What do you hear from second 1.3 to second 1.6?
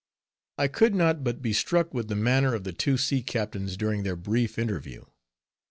be